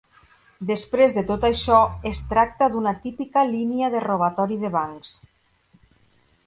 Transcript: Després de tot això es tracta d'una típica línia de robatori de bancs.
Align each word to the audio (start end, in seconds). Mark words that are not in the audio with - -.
Després 0.69 1.11
de 1.17 1.23
tot 1.31 1.45
això 1.49 1.77
es 2.11 2.21
tracta 2.31 2.71
d'una 2.77 2.95
típica 3.05 3.45
línia 3.53 3.93
de 3.97 4.03
robatori 4.09 4.61
de 4.65 4.75
bancs. 4.79 5.15